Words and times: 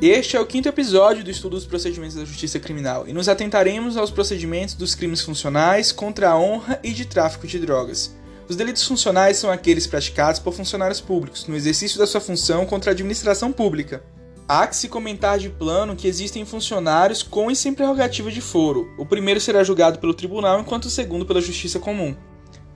Este 0.00 0.36
é 0.36 0.40
o 0.40 0.44
quinto 0.44 0.68
episódio 0.68 1.24
do 1.24 1.30
estudo 1.30 1.56
dos 1.56 1.64
procedimentos 1.64 2.16
da 2.16 2.24
justiça 2.26 2.60
criminal 2.60 3.08
e 3.08 3.14
nos 3.14 3.30
atentaremos 3.30 3.96
aos 3.96 4.10
procedimentos 4.10 4.74
dos 4.74 4.94
crimes 4.94 5.22
funcionais 5.22 5.90
contra 5.90 6.28
a 6.28 6.38
honra 6.38 6.78
e 6.84 6.92
de 6.92 7.06
tráfico 7.06 7.46
de 7.46 7.58
drogas. 7.58 8.14
Os 8.46 8.56
delitos 8.56 8.86
funcionais 8.86 9.38
são 9.38 9.50
aqueles 9.50 9.86
praticados 9.86 10.38
por 10.38 10.52
funcionários 10.52 11.00
públicos 11.00 11.46
no 11.46 11.56
exercício 11.56 11.98
da 11.98 12.06
sua 12.06 12.20
função 12.20 12.66
contra 12.66 12.90
a 12.90 12.92
administração 12.92 13.50
pública. 13.50 14.04
Há 14.46 14.66
que 14.66 14.76
se 14.76 14.86
comentar 14.86 15.38
de 15.38 15.48
plano 15.48 15.96
que 15.96 16.06
existem 16.06 16.44
funcionários 16.44 17.22
com 17.22 17.50
e 17.50 17.56
sem 17.56 17.72
prerrogativa 17.72 18.30
de 18.30 18.42
foro. 18.42 18.92
O 18.98 19.06
primeiro 19.06 19.40
será 19.40 19.64
julgado 19.64 19.98
pelo 19.98 20.12
tribunal, 20.12 20.60
enquanto 20.60 20.84
o 20.84 20.90
segundo 20.90 21.24
pela 21.24 21.40
justiça 21.40 21.80
comum. 21.80 22.14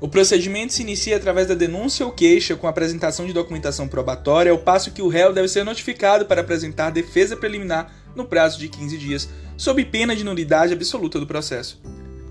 O 0.01 0.09
procedimento 0.09 0.73
se 0.73 0.81
inicia 0.81 1.17
através 1.17 1.47
da 1.47 1.55
denúncia 1.55 2.07
ou 2.07 2.13
queixa 2.13 2.57
com 2.57 2.67
apresentação 2.67 3.27
de 3.27 3.35
documentação 3.35 3.87
probatória, 3.87 4.51
ao 4.51 4.57
passo 4.57 4.93
que 4.93 5.03
o 5.03 5.09
réu 5.09 5.31
deve 5.31 5.47
ser 5.47 5.63
notificado 5.63 6.25
para 6.25 6.41
apresentar 6.41 6.89
defesa 6.89 7.37
preliminar 7.37 7.93
no 8.17 8.25
prazo 8.25 8.59
de 8.59 8.67
15 8.69 8.97
dias, 8.97 9.29
sob 9.59 9.85
pena 9.85 10.17
de 10.17 10.25
nulidade 10.25 10.73
absoluta 10.73 11.21
do 11.21 11.27
processo. 11.27 11.79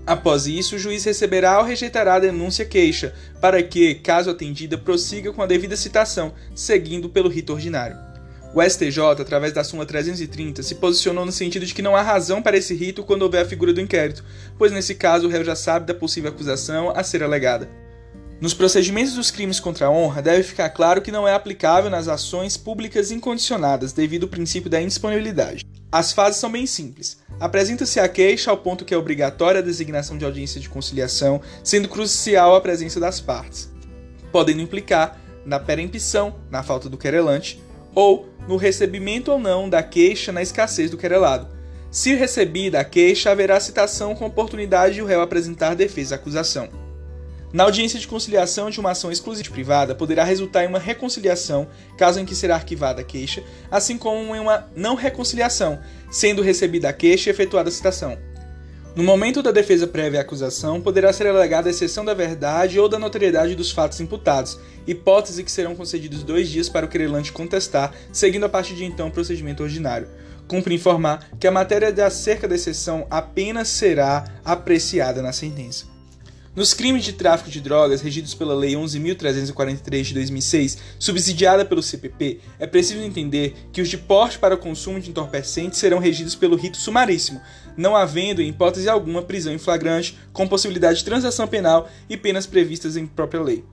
Após 0.04 0.48
isso, 0.48 0.74
o 0.74 0.78
juiz 0.80 1.04
receberá 1.04 1.60
ou 1.60 1.64
rejeitará 1.64 2.14
a 2.14 2.18
denúncia 2.18 2.64
queixa, 2.64 3.14
para 3.40 3.62
que, 3.62 3.94
caso 3.94 4.30
atendida, 4.30 4.76
prossiga 4.76 5.32
com 5.32 5.40
a 5.40 5.46
devida 5.46 5.76
citação, 5.76 6.34
seguindo 6.52 7.08
pelo 7.08 7.28
rito 7.28 7.52
ordinário. 7.52 8.09
O 8.52 8.60
STJ, 8.60 8.98
através 9.20 9.52
da 9.52 9.62
súmula 9.62 9.86
330, 9.86 10.62
se 10.64 10.74
posicionou 10.74 11.24
no 11.24 11.30
sentido 11.30 11.64
de 11.64 11.72
que 11.72 11.82
não 11.82 11.94
há 11.94 12.02
razão 12.02 12.42
para 12.42 12.56
esse 12.56 12.74
rito 12.74 13.04
quando 13.04 13.22
houver 13.22 13.42
a 13.42 13.48
figura 13.48 13.72
do 13.72 13.80
inquérito, 13.80 14.24
pois 14.58 14.72
nesse 14.72 14.96
caso 14.96 15.28
o 15.28 15.30
réu 15.30 15.44
já 15.44 15.54
sabe 15.54 15.86
da 15.86 15.94
possível 15.94 16.30
acusação 16.30 16.90
a 16.90 17.04
ser 17.04 17.22
alegada. 17.22 17.70
Nos 18.40 18.52
procedimentos 18.52 19.14
dos 19.14 19.30
crimes 19.30 19.60
contra 19.60 19.86
a 19.86 19.90
honra, 19.90 20.20
deve 20.20 20.42
ficar 20.42 20.68
claro 20.70 21.00
que 21.00 21.12
não 21.12 21.28
é 21.28 21.34
aplicável 21.34 21.88
nas 21.90 22.08
ações 22.08 22.56
públicas 22.56 23.12
incondicionadas, 23.12 23.92
devido 23.92 24.24
ao 24.24 24.30
princípio 24.30 24.68
da 24.68 24.80
indisponibilidade. 24.80 25.64
As 25.92 26.12
fases 26.12 26.40
são 26.40 26.50
bem 26.50 26.66
simples. 26.66 27.18
Apresenta-se 27.38 28.00
a 28.00 28.08
queixa 28.08 28.50
ao 28.50 28.56
ponto 28.56 28.84
que 28.84 28.94
é 28.94 28.96
obrigatória 28.96 29.60
a 29.60 29.64
designação 29.64 30.18
de 30.18 30.24
audiência 30.24 30.60
de 30.60 30.68
conciliação, 30.68 31.40
sendo 31.62 31.88
crucial 31.88 32.56
a 32.56 32.60
presença 32.60 32.98
das 32.98 33.20
partes, 33.20 33.70
podendo 34.32 34.60
implicar 34.60 35.20
na 35.44 35.60
perempção, 35.60 36.34
na 36.50 36.62
falta 36.62 36.88
do 36.88 36.98
querelante, 36.98 37.62
ou 37.94 38.28
no 38.46 38.56
recebimento 38.56 39.30
ou 39.30 39.38
não 39.38 39.68
da 39.68 39.82
queixa 39.82 40.32
na 40.32 40.42
escassez 40.42 40.90
do 40.90 40.96
querelado. 40.96 41.48
Se 41.90 42.14
recebida 42.14 42.80
a 42.80 42.84
queixa, 42.84 43.30
haverá 43.30 43.58
citação 43.58 44.14
com 44.14 44.26
oportunidade 44.26 44.94
de 44.94 45.02
o 45.02 45.06
réu 45.06 45.20
apresentar 45.20 45.74
defesa 45.74 46.14
à 46.14 46.16
acusação. 46.16 46.68
Na 47.52 47.64
audiência 47.64 47.98
de 47.98 48.06
conciliação 48.06 48.70
de 48.70 48.78
uma 48.78 48.92
ação 48.92 49.10
exclusiva 49.10 49.50
privada, 49.50 49.92
poderá 49.92 50.22
resultar 50.22 50.64
em 50.64 50.68
uma 50.68 50.78
reconciliação, 50.78 51.66
caso 51.98 52.20
em 52.20 52.24
que 52.24 52.34
será 52.34 52.54
arquivada 52.54 53.00
a 53.00 53.04
queixa, 53.04 53.42
assim 53.68 53.98
como 53.98 54.36
em 54.36 54.38
uma 54.38 54.68
não 54.76 54.94
reconciliação, 54.94 55.80
sendo 56.12 56.42
recebida 56.42 56.88
a 56.88 56.92
queixa 56.92 57.28
e 57.28 57.32
efetuada 57.32 57.68
a 57.68 57.72
citação. 57.72 58.16
No 58.96 59.04
momento 59.04 59.40
da 59.40 59.52
defesa 59.52 59.86
prévia 59.86 60.18
à 60.18 60.22
acusação, 60.22 60.80
poderá 60.80 61.12
ser 61.12 61.28
alegada 61.28 61.68
a 61.68 61.70
exceção 61.70 62.04
da 62.04 62.12
verdade 62.12 62.80
ou 62.80 62.88
da 62.88 62.98
notoriedade 62.98 63.54
dos 63.54 63.70
fatos 63.70 64.00
imputados, 64.00 64.58
hipótese 64.84 65.44
que 65.44 65.52
serão 65.52 65.76
concedidos 65.76 66.24
dois 66.24 66.48
dias 66.48 66.68
para 66.68 66.86
o 66.86 66.88
querelante 66.88 67.30
contestar, 67.30 67.94
seguindo 68.12 68.46
a 68.46 68.48
partir 68.48 68.74
de 68.74 68.84
então 68.84 69.06
o 69.06 69.12
procedimento 69.12 69.62
ordinário. 69.62 70.08
Cumpre 70.48 70.74
informar 70.74 71.30
que 71.38 71.46
a 71.46 71.52
matéria 71.52 72.04
acerca 72.04 72.48
da 72.48 72.56
exceção 72.56 73.06
apenas 73.08 73.68
será 73.68 74.24
apreciada 74.44 75.22
na 75.22 75.32
sentença. 75.32 75.86
Nos 76.54 76.74
crimes 76.74 77.04
de 77.04 77.12
tráfico 77.12 77.48
de 77.48 77.60
drogas 77.60 78.00
regidos 78.00 78.34
pela 78.34 78.54
Lei 78.54 78.72
11.343 78.72 80.02
de 80.02 80.14
2006, 80.14 80.78
subsidiada 80.98 81.64
pelo 81.64 81.80
CPP, 81.80 82.40
é 82.58 82.66
preciso 82.66 83.00
entender 83.00 83.54
que 83.72 83.80
os 83.80 83.88
de 83.88 83.96
porte 83.96 84.36
para 84.36 84.56
o 84.56 84.58
consumo 84.58 84.98
de 84.98 85.10
entorpecentes 85.10 85.78
serão 85.78 86.00
regidos 86.00 86.34
pelo 86.34 86.56
rito 86.56 86.76
sumaríssimo, 86.76 87.40
não 87.76 87.94
havendo, 87.94 88.42
em 88.42 88.48
hipótese 88.48 88.88
alguma, 88.88 89.22
prisão 89.22 89.52
em 89.52 89.58
flagrante, 89.58 90.18
com 90.32 90.48
possibilidade 90.48 90.98
de 90.98 91.04
transação 91.04 91.46
penal 91.46 91.88
e 92.08 92.16
penas 92.16 92.48
previstas 92.48 92.96
em 92.96 93.06
própria 93.06 93.40
lei. 93.40 93.64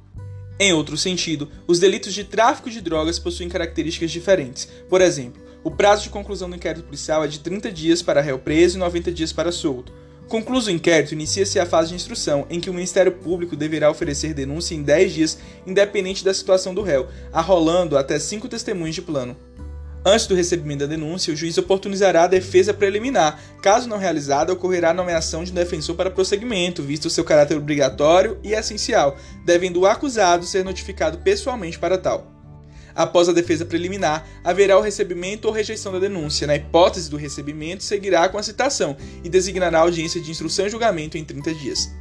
Em 0.60 0.72
outro 0.72 0.96
sentido, 0.98 1.50
os 1.66 1.80
delitos 1.80 2.14
de 2.14 2.24
tráfico 2.24 2.70
de 2.70 2.80
drogas 2.80 3.18
possuem 3.18 3.50
características 3.50 4.12
diferentes. 4.12 4.68
Por 4.88 5.02
exemplo, 5.02 5.42
o 5.64 5.72
prazo 5.72 6.04
de 6.04 6.10
conclusão 6.10 6.48
do 6.48 6.56
inquérito 6.56 6.86
policial 6.86 7.24
é 7.24 7.28
de 7.28 7.40
30 7.40 7.72
dias 7.72 8.04
para 8.04 8.22
réu 8.22 8.38
preso 8.38 8.78
e 8.78 8.80
90 8.80 9.12
dias 9.12 9.34
para 9.34 9.52
solto. 9.52 9.92
Concluso 10.28 10.70
o 10.70 10.74
inquérito, 10.74 11.14
inicia-se 11.14 11.58
a 11.58 11.66
fase 11.66 11.90
de 11.90 11.96
instrução, 11.96 12.46
em 12.50 12.60
que 12.60 12.70
o 12.70 12.74
Ministério 12.74 13.14
Público 13.14 13.56
deverá 13.56 13.90
oferecer 13.90 14.34
denúncia 14.34 14.76
em 14.76 14.84
10 14.84 15.14
dias, 15.14 15.38
independente 15.66 16.24
da 16.24 16.34
situação 16.34 16.74
do 16.74 16.82
réu, 16.82 17.08
arrolando 17.32 17.98
até 17.98 18.20
5 18.20 18.50
testemunhos 18.50 18.96
de 18.96 19.02
plano. 19.02 19.38
Antes 20.06 20.28
do 20.28 20.36
recebimento 20.36 20.82
da 20.82 20.86
denúncia, 20.86 21.34
o 21.34 21.36
juiz 21.36 21.58
oportunizará 21.58 22.24
a 22.24 22.28
defesa 22.28 22.74
preliminar. 22.74 23.42
Caso 23.62 23.90
não 23.90 23.98
realizada, 23.98 24.54
ocorrerá 24.54 24.92
a 24.92 24.94
nomeação 24.94 25.44
de 25.44 25.52
um 25.52 25.56
defensor 25.56 25.96
para 25.96 26.12
prosseguimento, 26.12 26.84
visto 26.84 27.10
seu 27.10 27.24
caráter 27.24 27.58
obrigatório 27.58 28.38
e 28.44 28.54
essencial, 28.54 29.18
devendo 29.46 29.82
o 29.82 29.86
acusado 29.86 30.46
ser 30.46 30.64
notificado 30.64 31.18
pessoalmente 31.20 31.80
para 31.80 31.98
tal. 31.98 32.37
Após 32.98 33.30
a 33.30 33.32
defesa 33.32 33.64
preliminar, 33.64 34.28
haverá 34.44 34.76
o 34.76 34.82
recebimento 34.82 35.48
ou 35.48 35.54
rejeição 35.54 35.92
da 35.92 36.00
denúncia. 36.00 36.48
Na 36.48 36.56
hipótese 36.56 37.12
do 37.12 37.16
recebimento, 37.16 37.84
seguirá 37.84 38.28
com 38.28 38.40
a 38.40 38.44
citação 38.44 38.98
e 39.24 39.30
designará 39.30 39.78
a 39.78 39.82
audiência 39.82 40.20
de 40.20 40.32
instrução 40.32 40.66
e 40.66 40.70
julgamento 40.72 41.16
em 41.16 41.24
30 41.24 41.54
dias. 41.54 41.92